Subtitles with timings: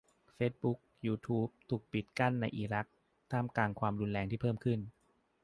[0.35, 2.87] เฟซบุ๊ก ยูทูบ ถูกปิดกั้นในอิรัก
[3.31, 4.79] ท่ามกลางความรุนแรงที่เพิ่มขึ้น